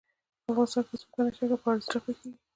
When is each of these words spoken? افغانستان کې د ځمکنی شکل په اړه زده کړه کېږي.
افغانستان 0.51 0.83
کې 0.87 0.93
د 0.93 0.99
ځمکنی 1.01 1.31
شکل 1.35 1.57
په 1.61 1.67
اړه 1.71 1.81
زده 1.85 1.95
کړه 2.03 2.13
کېږي. 2.19 2.37